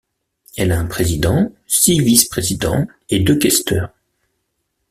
Elle 0.57 0.71
a 0.71 0.79
un 0.79 0.87
président, 0.87 1.53
six 1.67 1.99
vice-présidents 1.99 2.87
et 3.11 3.19
deux 3.19 3.37
questeurs. 3.37 3.91